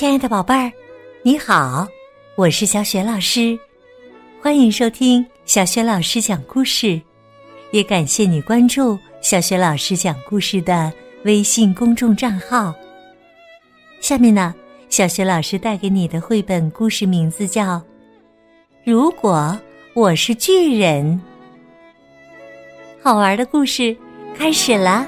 [0.00, 0.72] 亲爱的宝贝儿，
[1.22, 1.86] 你好，
[2.34, 3.58] 我是小雪老师，
[4.40, 6.98] 欢迎收听小雪老师讲故事，
[7.70, 10.90] 也感谢你关注小雪老师讲故事的
[11.24, 12.74] 微信公众账号。
[14.00, 14.54] 下面呢，
[14.88, 17.76] 小雪老师带给你的绘本故事名字叫
[18.82, 19.54] 《如果
[19.92, 21.20] 我是巨人》，
[23.04, 23.94] 好玩的故事
[24.34, 25.06] 开始了。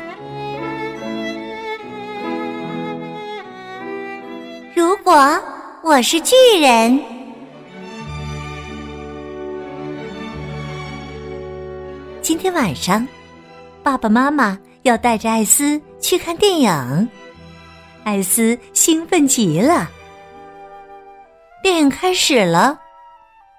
[5.15, 5.45] 我
[5.83, 6.99] 我是巨人，
[12.23, 13.07] 今天晚上，
[13.83, 17.09] 爸爸妈妈要带着艾斯去看电影。
[18.05, 19.87] 艾斯兴奋极了。
[21.63, 22.81] 电影开始了，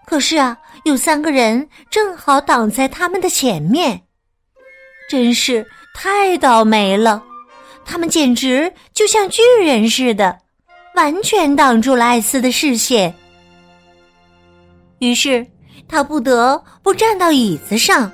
[0.07, 4.01] 可是啊，有三个人正好挡在他们的前面，
[5.07, 5.63] 真是
[5.93, 7.23] 太倒霉了。
[7.85, 10.39] 他们简直就像巨人似的。
[10.95, 13.13] 完全挡住了艾斯的视线，
[14.99, 15.45] 于是
[15.87, 18.11] 他不得不站到椅子上。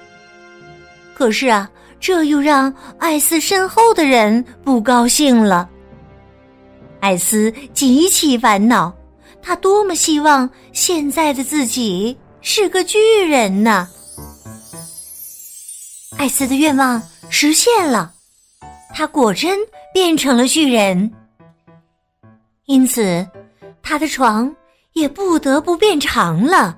[1.13, 5.69] 可是啊，这又让艾斯身后的人不高兴了。
[7.01, 8.93] 艾斯极其烦恼，
[9.41, 13.87] 他多么希望现在的自己是个巨人呢！
[16.17, 18.13] 艾斯的愿望实现了，
[18.93, 19.59] 他果真
[19.93, 21.11] 变成了巨人。
[22.69, 23.27] 因此，
[23.81, 24.55] 他的床
[24.93, 26.77] 也不得不变长了。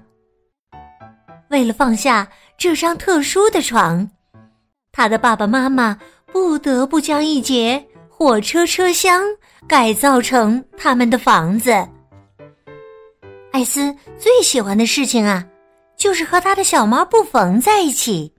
[1.49, 2.25] 为了放下
[2.57, 4.09] 这张特殊的床，
[4.93, 5.99] 他的爸爸妈妈
[6.31, 9.21] 不得不将一节火车车厢
[9.67, 11.71] 改造成他们的房子。
[13.51, 15.45] 艾斯最喜欢的事情啊，
[15.97, 18.33] 就是和他的小猫布冯在一起。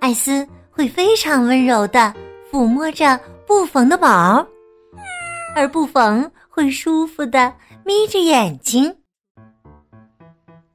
[0.00, 2.12] 艾斯会非常温柔的
[2.50, 4.44] 抚摸着布冯的毛。
[5.54, 7.52] 而布冯会舒服的
[7.84, 8.94] 眯着眼睛。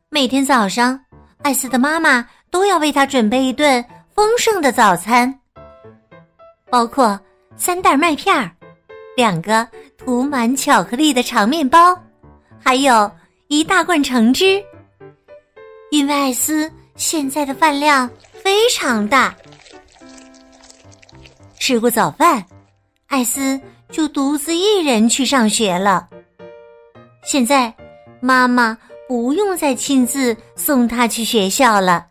[0.10, 1.00] 每天早上，
[1.42, 3.84] 艾斯的妈妈都要为他准备一顿
[4.16, 5.40] 丰盛的早餐，
[6.70, 7.20] 包括
[7.56, 8.50] 三袋麦片儿、
[9.16, 9.68] 两个
[9.98, 11.98] 涂满巧克力的长面包，
[12.64, 13.12] 还有
[13.48, 14.64] 一大罐橙汁。
[15.92, 19.36] 因为艾斯现在的饭量非常大。
[21.60, 22.46] 吃过早饭，
[23.08, 23.60] 艾斯。
[23.92, 26.08] 就独自一人去上学了。
[27.24, 27.74] 现在，
[28.22, 28.78] 妈妈
[29.08, 32.06] 不用再亲自送他去学校了，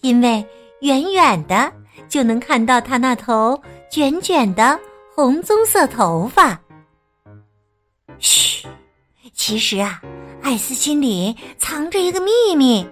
[0.00, 0.44] 因为
[0.80, 1.72] 远远的
[2.08, 3.60] 就能看到他那头
[3.90, 4.78] 卷卷的
[5.14, 6.58] 红棕色头发。
[8.18, 8.66] 嘘，
[9.34, 10.00] 其实啊，
[10.42, 12.86] 艾斯心里藏着一个秘密，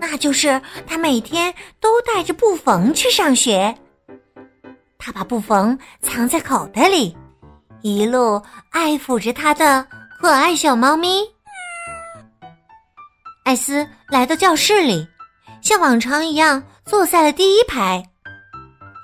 [0.00, 3.76] 那就是他每天都带着布缝去上学。
[5.06, 7.16] 他把布缝藏在口袋里，
[7.80, 9.86] 一路爱抚着他的
[10.18, 11.20] 可爱小猫咪。
[13.44, 15.06] 艾斯来到教室里，
[15.62, 18.02] 像往常一样坐在了第一排，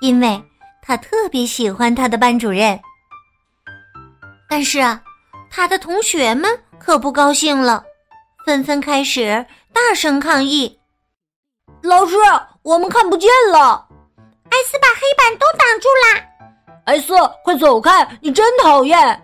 [0.01, 0.43] 因为
[0.81, 2.77] 他特别喜欢他的班主任。
[4.49, 5.01] 但是啊，
[5.49, 7.81] 他的同学们可不高兴了，
[8.45, 10.77] 纷纷开始大声抗议
[11.81, 12.17] ：“老师，
[12.61, 13.87] 我们看不见了。”
[14.63, 16.25] 艾斯把黑板都挡住啦！
[16.85, 17.13] 艾斯，
[17.43, 18.17] 快走开！
[18.21, 19.21] 你真讨厌！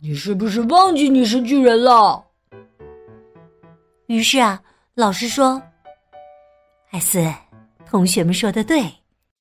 [0.00, 2.24] 你是不是忘记你是巨人了？
[4.06, 4.58] 于是啊，
[4.94, 5.60] 老师说
[6.92, 7.30] ：“艾斯，
[7.86, 8.90] 同学们说的对，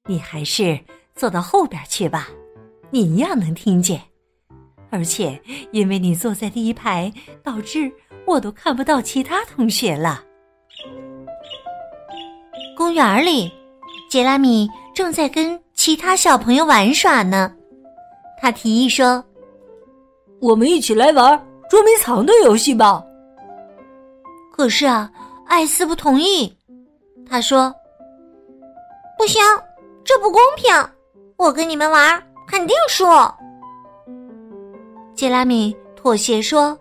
[0.07, 0.77] 你还是
[1.15, 2.27] 坐到后边去吧，
[2.89, 4.01] 你一样能听见。
[4.89, 5.41] 而且
[5.71, 7.09] 因为你坐在第一排，
[7.41, 7.89] 导致
[8.27, 10.21] 我都看不到其他同学了。”
[12.75, 13.49] 公园里，
[14.09, 14.69] 杰拉米。
[14.93, 17.51] 正在跟其他小朋友玩耍呢，
[18.39, 19.23] 他提议说
[20.39, 23.03] ：“我们一起来玩捉迷藏的游戏吧。”
[24.55, 25.11] 可是啊，
[25.47, 26.55] 艾斯不同意。
[27.27, 27.73] 他说
[29.17, 29.41] ：“不行，
[30.03, 30.71] 这不公平！
[31.37, 33.05] 我跟你们玩肯定输。”
[35.15, 36.77] 杰拉米妥协说：“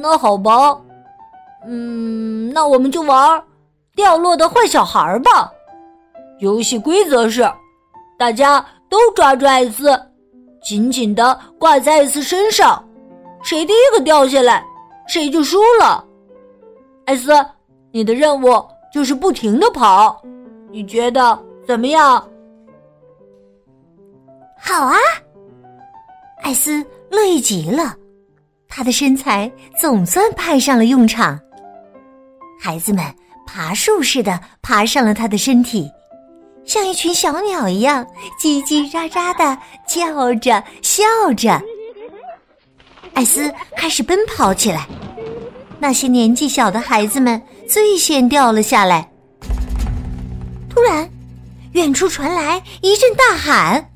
[0.00, 0.80] 那好吧，
[1.66, 3.42] 嗯，那我们就玩
[3.96, 5.50] 掉落的坏小孩吧。”
[6.40, 7.42] 游戏规则是，
[8.18, 9.98] 大家都抓住艾斯，
[10.62, 12.82] 紧紧的挂在艾斯身上，
[13.42, 14.64] 谁第一个掉下来，
[15.06, 16.04] 谁就输了。
[17.06, 17.32] 艾斯，
[17.92, 20.20] 你的任务就是不停的跑，
[20.70, 22.26] 你觉得怎么样？
[24.58, 24.96] 好啊，
[26.42, 27.94] 艾斯乐意极了，
[28.68, 31.38] 他的身材总算派上了用场。
[32.60, 33.04] 孩子们
[33.46, 35.90] 爬树似的爬上了他的身体。
[36.66, 38.06] 像一群小鸟一样
[38.40, 41.04] 叽叽喳喳的叫着笑
[41.36, 41.60] 着。
[43.12, 44.88] 艾斯开始奔跑起来，
[45.78, 49.08] 那些年纪小的孩子们最先掉了下来。
[50.68, 51.08] 突然，
[51.72, 53.92] 远处传来一阵大喊：“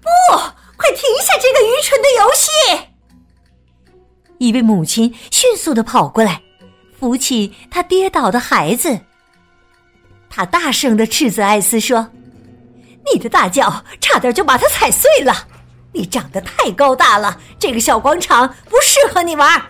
[0.00, 0.08] 不，
[0.76, 2.50] 快停下这个愚蠢的游戏！”
[4.38, 6.40] 一位母亲迅速的跑过来，
[6.98, 8.98] 扶起他跌倒的孩子。
[10.36, 12.08] 他大声的斥责艾斯说
[13.12, 15.32] ：“你的大脚差点就把它踩碎了！
[15.92, 19.62] 你长得太高大了，这个小广场不适合你玩。”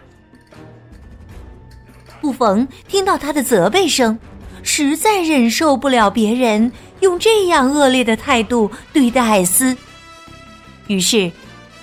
[2.23, 4.19] 布冯听到他的责备声，
[4.63, 9.77] 实在忍受不了别人用这样恶劣的态度对待艾斯，
[10.87, 11.31] 于是。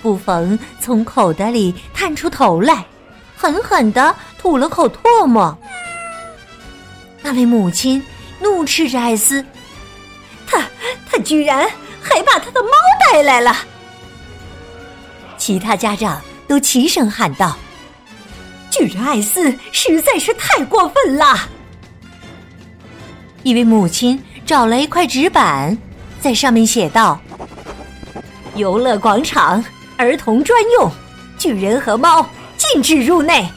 [0.02, 2.84] 布冯从口袋里探出头来，
[3.36, 5.56] 狠狠的吐了口唾沫。
[7.22, 8.02] 那位母亲
[8.42, 9.44] 怒斥着艾斯
[10.46, 10.62] ：“他
[11.10, 12.70] 他居然还把他的猫
[13.10, 13.56] 带来了！”
[15.38, 17.56] 其他家长都齐声喊道
[18.70, 21.48] ：“巨人艾斯实在是太过分了！”
[23.44, 25.76] 一位母亲找来一块纸板，
[26.20, 27.20] 在上面写道
[28.56, 29.64] ：“游乐广场。”
[29.98, 30.90] 儿童专用，
[31.38, 33.48] 巨人和猫禁止入内。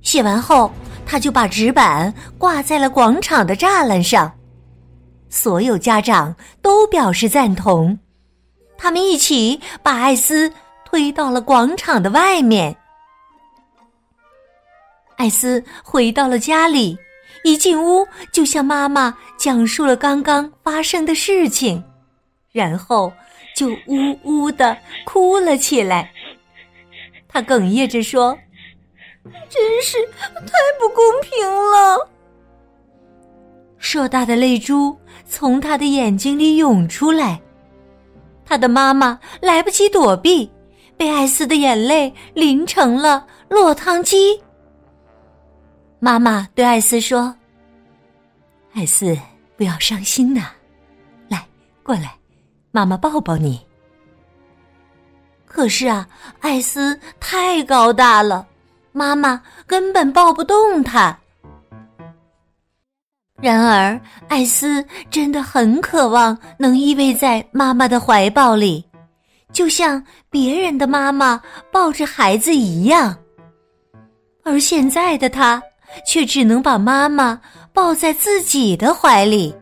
[0.00, 0.72] 写完后，
[1.06, 4.32] 他就把纸板挂在了广场的栅栏上。
[5.28, 7.98] 所有家长都表示赞同，
[8.76, 10.52] 他们一起把艾斯
[10.84, 12.76] 推到了广场的外面。
[15.16, 16.98] 艾斯回到了家里，
[17.44, 21.82] 一进屋就向妈妈讲述了刚刚发生的事情，
[22.52, 23.12] 然后。
[23.54, 26.10] 就呜呜的哭了起来。
[27.28, 28.34] 他哽咽着说
[29.24, 29.98] ：“真是
[30.46, 32.08] 太不公平了。”
[33.78, 34.96] 硕大的泪珠
[35.26, 37.40] 从他的眼睛里涌出来。
[38.44, 40.50] 他的妈妈来不及躲避，
[40.96, 44.40] 被艾斯的眼泪淋成了落汤鸡。
[45.98, 47.34] 妈妈对艾斯说
[48.74, 49.16] ：“艾斯，
[49.56, 50.50] 不要伤心呐，
[51.28, 51.46] 来，
[51.82, 52.12] 过来。”
[52.74, 53.60] 妈妈抱抱你。
[55.44, 56.08] 可是啊，
[56.40, 58.46] 艾斯太高大了，
[58.92, 61.18] 妈妈根本抱不动他。
[63.40, 68.84] 然而，艾斯真的很渴望能依偎在妈妈的怀抱里，
[69.52, 70.00] 就像
[70.30, 71.42] 别人的妈妈
[71.72, 73.16] 抱着孩子一样。
[74.44, 75.60] 而现在的他，
[76.06, 77.40] 却只能把妈妈
[77.72, 79.52] 抱在自己的怀里。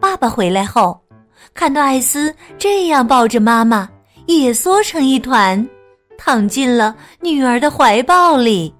[0.00, 1.00] 爸爸回来后，
[1.54, 3.88] 看到艾斯这样抱着妈妈，
[4.26, 5.68] 也缩成一团，
[6.30, 8.72] 躺进了女儿的怀抱里。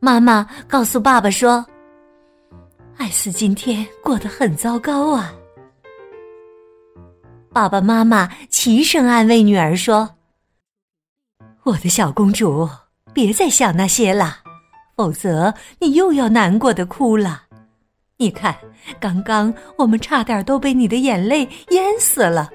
[0.00, 1.64] 妈妈告诉爸爸说
[2.98, 5.32] ：“艾斯今天过得很糟糕啊。”
[7.50, 10.06] 爸爸妈妈齐声安慰女儿说
[11.64, 12.68] ：“我的小公主，
[13.14, 14.36] 别再想那些了，
[14.94, 17.44] 否则你又要难过的哭了。”
[18.20, 18.54] 你看，
[19.00, 22.50] 刚刚我们差点都被你的眼泪淹死了。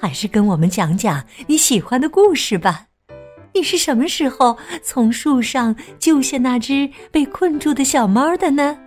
[0.00, 2.86] 还是跟我们讲讲你喜欢的故事吧。
[3.52, 8.78] 你是什么时候从树上救下那只被困住的小猫的呢？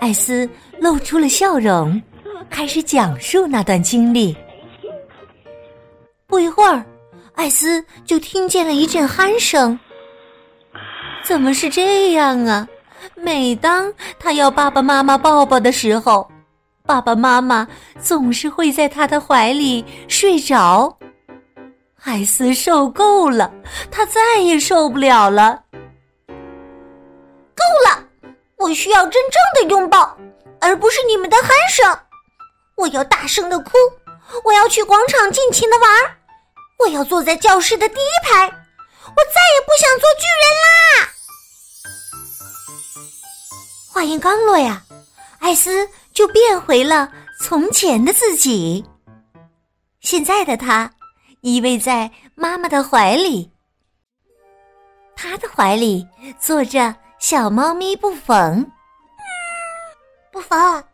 [0.00, 0.48] 艾斯
[0.80, 2.00] 露出了笑容，
[2.48, 4.34] 开始讲述那段经历。
[6.26, 6.84] 不一会儿，
[7.34, 9.78] 艾斯就听见了一阵鼾声。
[11.22, 12.66] 怎么是这样啊？
[13.16, 16.28] 每当他要爸爸妈妈抱抱的时候，
[16.84, 17.66] 爸爸妈妈
[18.00, 20.98] 总是会在他的怀里睡着。
[22.02, 23.52] 艾斯受够了，
[23.90, 25.62] 他再也受不了了。
[26.26, 28.04] 够了！
[28.56, 30.16] 我需要真正的拥抱，
[30.60, 31.98] 而不是你们的鼾声。
[32.76, 33.70] 我要大声的哭，
[34.44, 35.88] 我要去广场尽情的玩，
[36.80, 38.46] 我要坐在教室的第一排。
[38.46, 41.08] 我再也不想做巨人啦！
[43.92, 44.82] 话音刚落呀，
[45.42, 48.84] 艾斯就变回了从前的自己。
[49.98, 50.88] 现在的他
[51.40, 53.50] 依偎在妈妈的怀里，
[55.16, 56.06] 他的怀里
[56.38, 58.64] 坐着小猫咪布冯。
[60.30, 60.84] 布冯，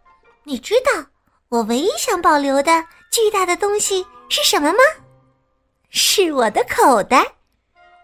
[0.45, 1.05] 你知道
[1.51, 4.79] 我唯一想保留的巨大的东西是什么吗？
[5.91, 7.19] 是我的口袋，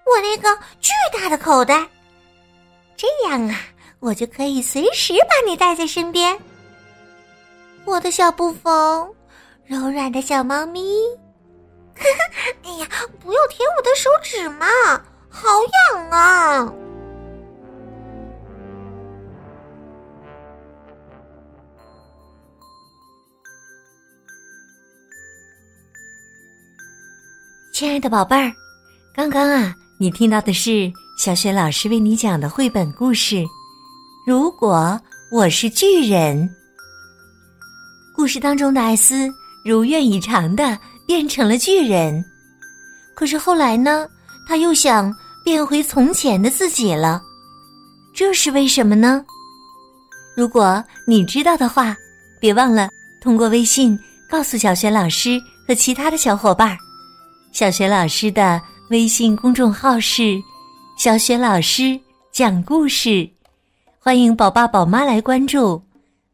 [0.04, 1.88] 我那个巨大的口袋。
[2.96, 3.58] 这样啊。
[4.04, 6.38] 我就可以随时把你带在身边，
[7.86, 9.10] 我的小布冯，
[9.64, 10.82] 柔软的小猫咪，
[11.96, 12.54] 哈哈！
[12.64, 12.86] 哎呀，
[13.18, 14.66] 不要舔我的手指嘛，
[15.30, 15.48] 好
[15.94, 16.70] 痒啊！
[27.72, 28.52] 亲爱的宝贝儿，
[29.14, 33.42] 刚刚啊，你听到的是小雪老师为你讲的绘本故事。
[34.26, 34.98] 如果
[35.30, 36.48] 我是巨人》。
[38.16, 39.28] 故事当中的艾斯
[39.62, 42.24] 如愿以偿的变成了巨人，
[43.14, 44.08] 可是后来呢，
[44.48, 45.14] 他又想
[45.44, 47.22] 变回从前的自己了，
[48.14, 49.22] 这是为什么呢？
[50.34, 51.94] 如果你知道的话，
[52.40, 52.88] 别忘了
[53.20, 53.98] 通过微信
[54.30, 55.38] 告诉小雪老师
[55.68, 56.74] 和其他的小伙伴。
[57.52, 60.40] 小雪老师的微信公众号是
[60.96, 62.00] “小雪老师
[62.32, 63.28] 讲故事”，
[64.04, 65.82] 欢迎宝爸宝妈来关注。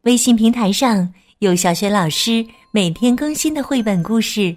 [0.01, 1.07] 微信平台上
[1.39, 4.53] 有小学老师每天更新的绘本故事，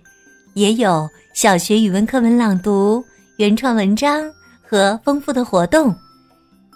[0.55, 3.05] 也有小学语文课文朗读、
[3.37, 4.29] 原创文章
[4.61, 5.95] 和丰富的活动。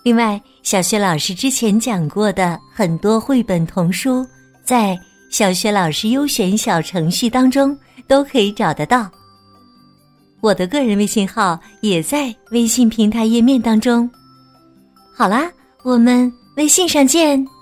[0.05, 4.25] 另外，小学老师之前讲过的很多绘本童书，
[4.63, 4.97] 在
[5.31, 7.77] 小学老师优选小程序当中
[8.07, 9.11] 都可以找得到。
[10.41, 14.09] 我的个人微信号也在微信平台页面当中。
[15.13, 15.51] 好啦，
[15.83, 17.58] 我们微信上见。